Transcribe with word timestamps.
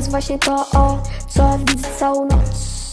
Jest 0.00 0.10
właśnie 0.10 0.38
to, 0.38 0.66
o, 0.74 0.98
co 1.28 1.58
widzę 1.58 1.88
całą 1.98 2.24
noc. 2.26 2.90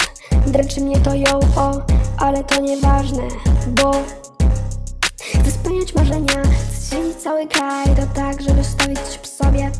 Dręczy 0.47 0.81
mnie 0.81 0.99
to 0.99 1.13
ją, 1.13 1.39
o, 1.55 1.81
ale 2.17 2.43
to 2.43 2.61
nieważne, 2.61 3.23
bo 3.67 3.91
Chcę 5.41 5.51
spełniać 5.51 5.95
marzenia, 5.95 6.41
chcę 6.73 6.95
cały 7.23 7.47
kraj. 7.47 7.85
To 7.85 8.01
tak, 8.13 8.41
żeby 8.41 8.63
stawić 8.63 8.99
coś 8.99 9.17
przy 9.17 9.31
sobie. 9.31 9.71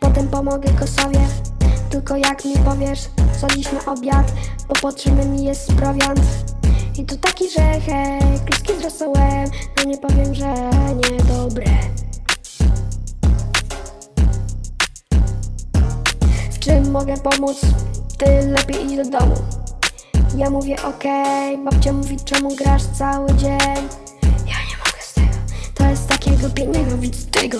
Potem 0.00 0.28
pomogę 0.28 0.68
Kosowie. 0.80 1.20
Tylko 1.90 2.16
jak 2.16 2.44
mi 2.44 2.54
powiesz, 2.64 3.00
co 3.40 3.46
dziś 3.46 3.72
na 3.72 3.92
obiad 3.92 4.32
Bo 4.68 4.74
potrzebny 4.74 5.26
mi 5.26 5.44
jest 5.44 5.72
prowiant? 5.72 6.20
I 6.98 7.04
to 7.04 7.16
taki, 7.16 7.50
że 7.50 7.60
hej, 7.60 8.40
kluski 8.46 8.80
z 8.80 8.84
rosołem 8.84 9.50
No 9.76 9.84
nie 9.84 9.98
powiem, 9.98 10.34
że 10.34 10.54
niedobre 11.10 11.64
mogę 16.94 17.16
pomóc? 17.16 17.60
Ty 18.18 18.26
lepiej 18.46 18.86
idź 18.86 18.96
do 18.96 19.18
domu. 19.18 19.34
Ja 20.36 20.50
mówię 20.50 20.82
okej, 20.82 21.58
babcia 21.58 21.92
mówi 21.92 22.16
czemu 22.24 22.56
grasz 22.56 22.82
cały 22.98 23.34
dzień? 23.34 23.88
Ja 24.22 24.58
nie 24.68 24.76
mogę 24.78 25.00
z 25.00 25.12
tego, 25.14 25.28
to 25.74 25.84
jest 25.84 26.08
takiego 26.08 26.50
pięknego, 26.50 26.98
widz 26.98 27.26
tego 27.26 27.58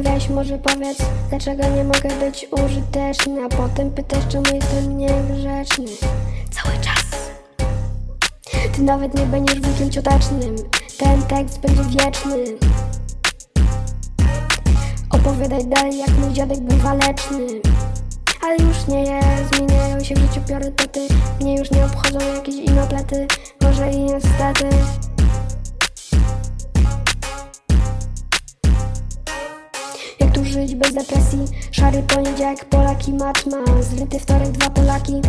Weź 0.00 0.28
może 0.28 0.58
powiedz, 0.58 0.98
dlaczego 1.28 1.62
nie 1.68 1.84
mogę 1.84 2.08
być 2.20 2.46
użyteczny 2.50 3.44
A 3.44 3.48
potem 3.48 3.90
pytasz, 3.90 4.28
czemu 4.28 4.44
jestem 4.54 4.98
niegrzeczny. 4.98 5.86
Cały 6.50 6.76
czas 6.76 7.09
Ty 8.72 8.82
nawet 8.82 9.14
nie 9.14 9.26
będziesz 9.26 9.60
wujkiem 9.60 9.90
ciotacznym 9.90 10.56
Ten 10.98 11.22
tekst 11.22 11.60
będzie 11.60 11.82
wieczny. 11.82 12.44
Opowiadaj 15.10 15.66
dalej, 15.66 15.98
jak 15.98 16.10
mój 16.18 16.32
dziadek 16.32 16.60
był 16.60 16.78
waleczny. 16.78 17.46
Ale 18.42 18.56
już 18.56 18.86
nie 18.86 19.02
jest, 19.02 19.56
zmieniają 19.56 20.04
się 20.04 20.14
w 20.14 20.18
życiu 20.18 20.40
priorytety. 20.46 21.00
Mnie 21.40 21.56
już 21.58 21.70
nie 21.70 21.84
obchodzą 21.84 22.18
jakieś 22.34 22.54
inoplety. 22.54 23.26
Może 23.62 23.90
i 23.90 23.98
niestety. 23.98 24.68
Jak 30.20 30.34
tu 30.34 30.44
żyć 30.44 30.74
bez 30.74 30.94
depresji? 30.94 31.44
Szary 31.70 32.02
poniedziałek, 32.02 32.64
Polaki 32.64 33.12
matma. 33.12 33.56
Zryty 33.82 34.18
wtorek, 34.18 34.50
dwa 34.50 34.70
Polaki. 34.70 35.20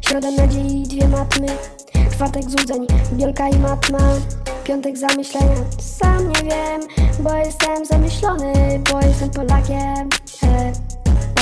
Środa 0.00 0.30
nadziei, 0.30 0.82
dwie 0.82 1.08
matmy 1.08 1.46
Czwartek 2.12 2.50
złudzeń, 2.50 2.86
Bielka 3.12 3.48
i 3.48 3.58
matma 3.58 3.98
Piątek 4.64 4.98
zamyślenia, 4.98 5.56
sam 5.78 6.28
nie 6.28 6.42
wiem 6.42 6.80
Bo 7.20 7.34
jestem 7.34 7.86
zamyślony, 7.86 8.52
bo 8.92 9.00
jestem 9.00 9.30
Polakiem. 9.30 10.08
E, 10.42 10.72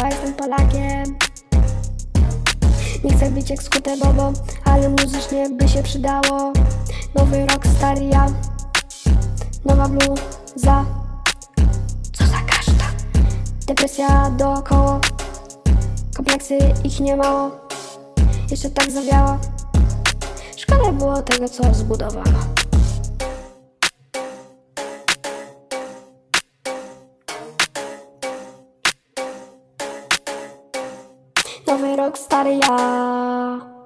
Bo 0.00 0.06
jestem 0.06 0.34
Polakiem. 0.34 1.16
Nie 3.04 3.12
chcę 3.16 3.30
być 3.30 3.50
jak 3.50 3.62
skute 3.62 3.96
bobo 3.96 4.32
Ale 4.64 4.88
muzycznie 4.88 5.50
by 5.50 5.68
się 5.68 5.82
przydało. 5.82 6.52
Nowy 7.14 7.46
rok, 7.46 7.66
stary 7.78 8.04
ja. 8.04 8.26
Nowa 9.64 9.88
bluza. 9.88 10.84
Co 12.12 12.26
za 12.26 12.40
kaszta. 12.46 12.84
Depresja 13.66 14.30
dookoło 14.30 15.00
Kompleksy 16.16 16.58
ich 16.84 17.00
nie 17.00 17.16
mało 17.16 17.50
Jeszcze 18.50 18.70
tak 18.70 18.90
zawiało 18.90 19.38
Szkoda 20.78 20.92
było 20.92 21.22
tego 21.22 21.48
co 21.48 21.74
zbudowano 21.74 22.38
Nowy 31.66 31.96
rok, 31.96 32.18
stary 32.18 32.54
ja 32.54 33.77